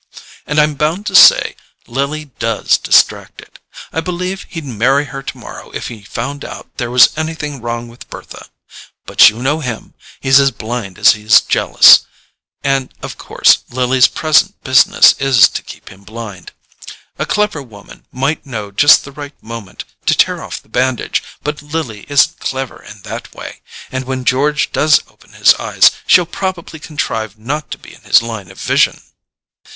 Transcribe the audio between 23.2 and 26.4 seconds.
way, and when George does open his eyes she'll